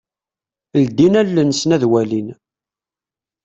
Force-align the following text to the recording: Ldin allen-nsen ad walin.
Ldin 0.83 1.13
allen-nsen 1.21 1.75
ad 1.75 1.83
walin. 1.91 2.27